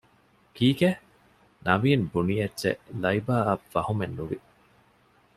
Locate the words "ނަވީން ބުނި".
1.65-2.35